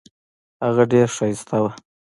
هغه 0.65 0.83
ډیره 0.91 1.09
ښایسته 1.15 1.57
وه. 1.63 1.71